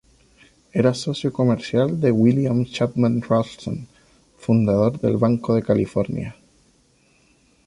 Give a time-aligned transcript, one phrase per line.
[0.73, 3.87] Era socio comercial de William Chapman Ralston,
[4.35, 6.35] fundador del Banco de California.